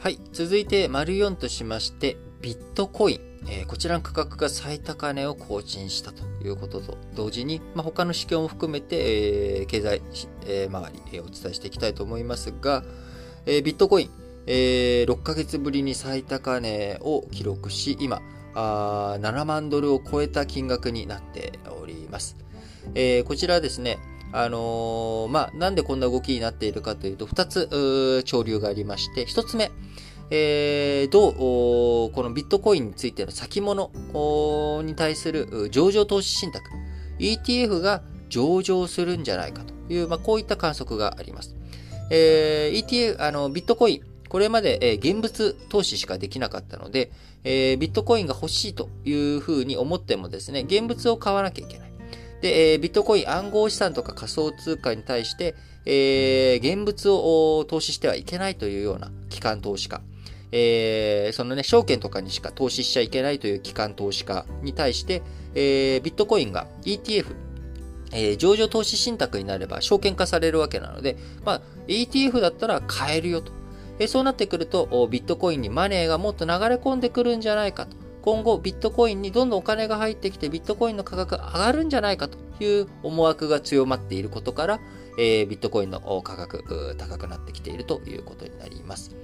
[0.00, 0.18] はい。
[0.32, 3.20] 続いて、丸4としまして、ビットコイン。
[3.50, 10.00] えー、こちらの価格が最高値を更新したということと同時に、まあ、他の指標も含めて、えー、経済、
[10.46, 12.82] えー、周り、えー、お伝えしていきたいと思いますが、
[13.44, 14.10] えー、ビットコイン、
[14.46, 18.22] えー、6ヶ月ぶりに最高値を記録し、今、
[18.54, 22.38] あ7万ドルを超えた金額になっております。
[22.94, 23.98] えー、こちらですね、
[24.32, 29.70] あのー、まあ、なんでこんな動きになっているかというと、2つ、潮流がありまして、1つ目、
[30.30, 33.90] えー、どう、このビットコインについての先物
[34.84, 36.70] に対する上場投資信託、
[37.18, 41.56] ETF が上場するんじゃないかという、まあ、こういった観測があります。
[42.10, 47.10] えー、ETF、あの、ビットコイン、これまで、えー、現物投資しかできなかったので、
[47.42, 51.89] えー、ビットコインが欲しいというふうに思ってもですね、現物を買わなきゃいけない。
[52.40, 55.54] で、えー、ビットコイン暗号資産とか仮想通貨に対して、
[55.84, 60.00] えー、現物を投資してはいけないというような機関投資家。
[60.52, 65.22] えー、そのね、証券とかにしか投資しちゃいけないという機関投資家に対して、
[65.54, 67.36] えー、ビットコインが ETF、
[68.12, 73.52] えー、上場投資信託になれば証券化されるわけなので、まあ、ETF だったら買えるよと。
[74.00, 77.96] えー、そうなってくると、ビットコインにマネーがもっと流れ込んでくるんじゃないかと。
[78.22, 84.80] 今後、ビットコインにどんどんお金が入ってきて、ビットコインの価格上がるんじゃないかという思惑が強まっていることから、
[85.18, 89.16] えー、ビットコインの価格高くなってきているということになります。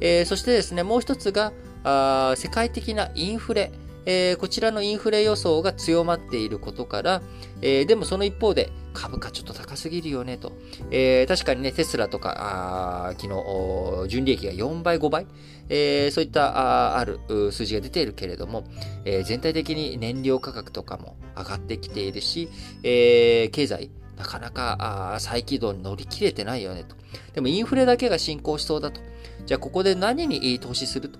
[0.00, 1.52] えー、そしてですね、もう一つが、
[1.84, 3.72] あ世界的なインフレ、
[4.06, 7.22] えー、こちらのインフレ予想が強まっていることから、
[7.60, 10.52] えー、でもその一方で株価ちょっと高すぎるよねと。
[10.90, 15.26] えー、確かにね、テスラとか、あ昨日、純利益が4倍、5倍、
[15.68, 17.18] えー、そういったあある
[17.52, 18.64] 数字が出ているけれども、
[19.04, 22.48] えー、全体的に燃料価格とかも上がってきているし、
[22.82, 26.96] えー、経済、なかなかあ再起動に乗り切れてないよねと。
[27.34, 29.00] でもインフレだけが進行しそうだと。
[29.44, 31.18] じゃあここで何に投資すると？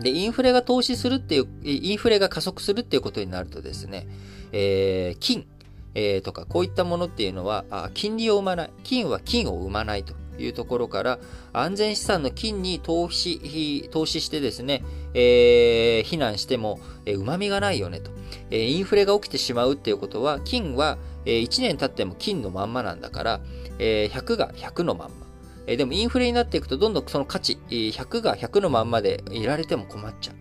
[0.00, 4.06] で、インフレが投資するっていう、インフレが加速するっていうことになるとですね、
[4.52, 5.46] えー、金、
[5.94, 8.70] えー、とかこういったものっていうのは、あ金利を生まない。
[8.84, 11.18] 金は金を生まないというところから、
[11.52, 14.82] 安全資産の金に投資、投資してですね、
[15.14, 18.10] えー、避難しても、えー、旨味がないよねと。
[18.50, 23.40] えー、インフレが起きてしまうっていうことは、金は、えー、1年経っても金のまんまなんだから、
[23.78, 25.29] えー、100が100のまんま。
[25.70, 30.34] えでもインフレになっていくとどんどんその価値、100が100のまんまでいられても困っちゃう。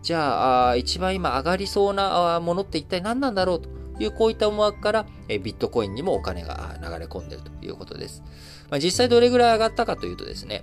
[0.00, 8.22] じゃあ、一番今上がりそうなものって一体何なんだろうというこういった思惑から、えビットコインにもお金が流れ込んでるということです。
[8.70, 10.62] まあ、実際どれぐらい上がったかというとですね、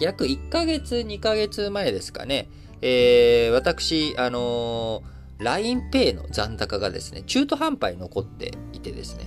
[0.00, 2.48] 約1ヶ月、2ヶ月前ですかね、
[2.80, 9.26] えー、私、あのー、LINEPay の残高がですね、中途半端に残っていてですね、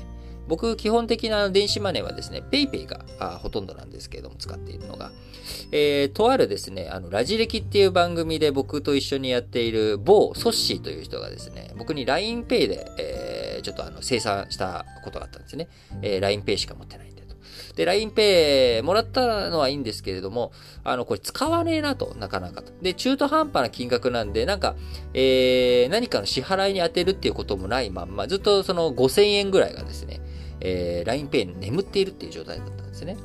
[0.49, 5.11] 僕、基本的な電子マネーはですね、PayPay があほとんどなんですけれども、使っているのが。
[5.71, 15.67] えー、とあるですね、あの、ラジ歴っていう番組で僕と一緒にやっている某ソッシーという人がですね、僕に LINEPay で、えー、ちょっとあの、生産したことがあったんですね。
[16.01, 17.35] えー、LINEPay しか持ってないんでと。
[17.75, 20.51] で、LINEPay もらったのはいいんですけれども、
[20.83, 22.73] あの、これ使わねえなと、なかなかと。
[22.81, 24.75] で、中途半端な金額なんで、なんか、
[25.13, 30.19] えー、何かの支払いに当てるっていうこともないまんま、ずっとその5000円ぐらいがですね、
[30.61, 33.17] えー、LINEPay に眠っているっていう状態だったんですね。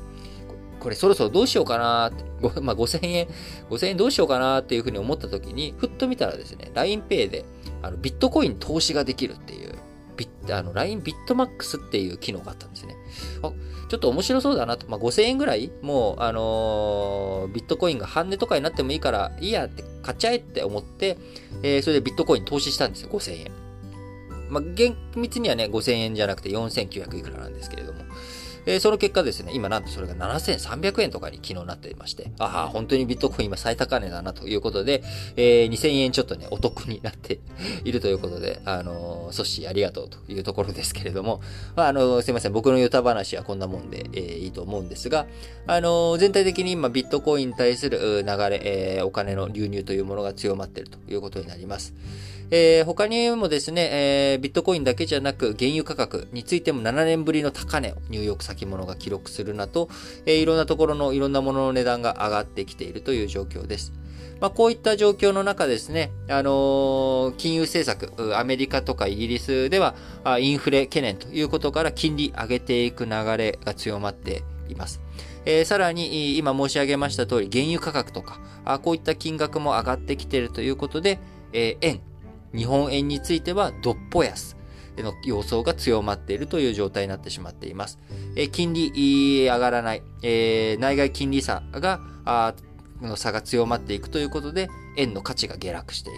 [0.79, 2.23] これそろそろどうしようかなって、
[2.61, 3.27] まあ、5000円、
[3.69, 7.45] 5000円どうしようかなっていうふうに思った時に、ふっと見たらですね、LINEPay で
[7.81, 9.75] あのビットコイン投資ができるっていう、
[10.15, 12.95] ビッあの LINE ビットマックスっていう機能があったんですね。
[13.41, 13.51] あ
[13.89, 14.87] ちょっと面白そうだなと。
[14.87, 15.71] まあ、5000円ぐらい？
[15.81, 21.17] もう、あのー、ビットコインが半値とかになってもいいから、いいやって買っちゃえって思って、
[21.63, 23.64] えー、それでビットコイン投資したんですよ、5000円。
[24.49, 27.99] まあ、厳密にはね、5000円じゃなくて4900いくらなんですけれども、
[28.65, 35.03] えー、その結果ですね、今なんとそれが7300円とかに昨日なっていまして、ああ、本当にビットコイン今最高値だなということで、
[35.35, 37.39] えー、2000円ちょっとね、お得になって
[37.83, 41.41] いるということで、あのー、ソッシーありがとうというところですけれども、
[41.75, 45.27] まあ、あのー、すいません、僕のヨタ話はこんなもんで、えー、いいと思うんですが、
[45.67, 51.93] あのー、全体的に今ビットコインに対する流れ、えー、お金の流入というものが強まっているということになります。
[52.51, 59.89] えー、他にもですね、えー、ビットコインだけじゃなく、原油価格についても7年ぶりの高値をニューヨーク先物が記録するなど、
[60.25, 63.93] えー、いろんなところのいろんなものの値段が上がってきているという状況です。
[64.39, 69.95] まあ、こういった状況の中ですね、あのー、金融政策、アメリカとかイギリスでは、
[70.39, 75.01] インフレ懸念ということから金利上げていく流れが強まっています。
[75.45, 81.19] えー、さらに、今申し上げました通り、原油価格とか、あこういった金額も上がってきているということで、
[81.53, 82.01] えー、円、
[82.55, 84.55] 日本円についてはどっぽ安
[84.97, 87.99] の様相が強まっているという状態になってしまっています。
[88.35, 92.53] え金利上がらない、えー、内外金利差があ
[93.01, 96.17] の差が強まっていくということで、円の価値が下落していく。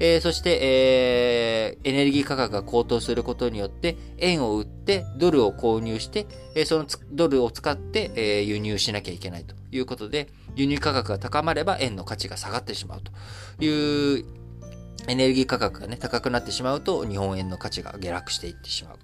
[0.00, 14.24] えー、そして、えー、エネルギー価格が高騰することによって、円を売ってドルを購入して、えー、そのドルを使って、えー、輸入しなきゃいけないということで、輸入価格が高まれば円の価値が下がってしまうという
[15.06, 18.98] エネルギー価格がね、高くなってしまうと、日本円の価値が下落していってしまう。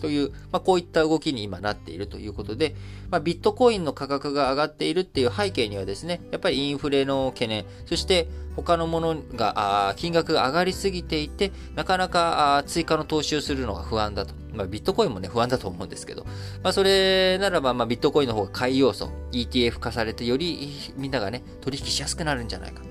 [0.00, 2.74] という、まあ、こういった動きに今なっているということで、
[3.10, 14.34] まあ、ビットコインの価格が上がっているっていう背景にはですね、やっぱりインフレの懸念、そして他のものが、あ金額が上がりすぎていて、なかなか追加の投資をするのが不安だと。
[14.52, 16.24] まあ、ビットコインもね、不安だと思うんですけど、
[16.62, 22.82] まあ、それならば、まあ、ビットコインの方が買い要素、ETF 化されて、よりみんながね、取引しやすくなるんじゃないか。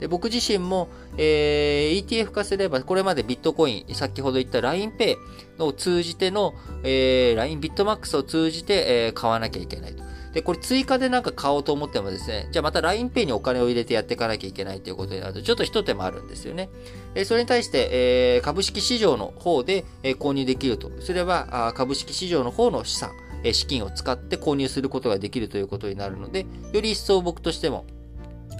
[0.00, 5.16] で僕自身も、えー、ETF 化すれば、これまでビットコイン、先ほど言った LINEPay
[5.58, 10.02] を通じての、えー、LINE ビットマックスを通じて、えー、買わなきゃいけないと。
[10.34, 16.70] で、これ追加でなんか買おうと思ってもですね、じゃあまた LINEPay にお金を入れてやっていかなきゃいけないということになると、ちょっと一手間あるんですよね。
[17.14, 23.12] えそれに対して、えー、株式市場の方で、えー、購入できるとすれば、あ株式市場の方の資産、
[23.44, 27.84] えー、資金を使って購入することができるということになるので、より一層僕としても、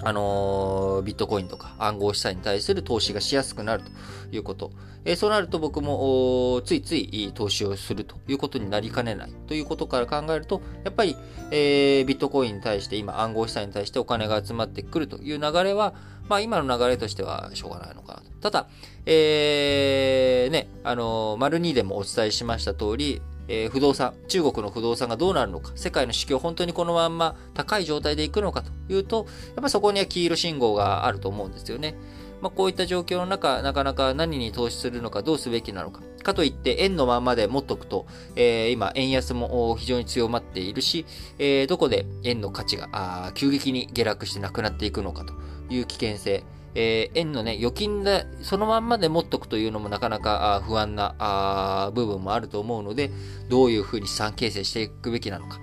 [0.03, 3.91] あのー、ビットコインとか暗号資産に対する投資がしやすくなると
[4.35, 4.71] いうこと。
[5.05, 11.15] えー、そうなると僕もついつい投資をするということになりかねないということから考えると、やっぱり、
[11.51, 15.93] えー、ビットコインに対して今暗号資産に対してお金が集まってくるという流れは、
[16.27, 18.25] まあ今の流れとしてはしょうがないのかなと。
[18.41, 18.67] ただ、
[19.05, 31.95] えー、ね、あのー、丸2でもお伝えしました通り、えー、不動産、中国の不動産がどうなるのか、世界の市況本当にこのまんま高い状態でいくのかというと、やっぱそこには黄色信号があると思うんですよね。
[32.41, 36.01] まあ、こういった状況の中、なかなか何に投資するのか、どうすべきなのか。
[36.21, 41.05] かといって、円のままで持っとくと、えー、今、円安も非常に強まっているし、
[41.37, 45.33] えー、どこで円の価値が急激に下落してなくなっていくのかと
[45.73, 46.43] いう危険性。
[46.75, 53.11] えー、円のね、預金でそのまんまで持っとくというのもなかなか不安なあ部分もあると思うので、
[53.49, 55.59] どういうふうに資産形成していくべきなのか。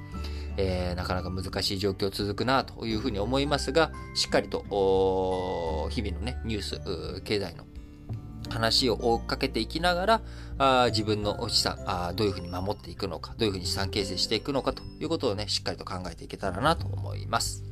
[0.59, 4.65] えー、なかなか難しい状況続くなというふうに思いますが、しっかりと
[5.91, 7.65] 日々のね、ニュース、経済の
[8.51, 10.23] 話を追っかけていきながら、
[10.59, 17.72] あ自分の資産あ、どういうふうに守っていくのか、どういうふうに資産形成していくのかということをね、しっかりと考えていけたらなと思います。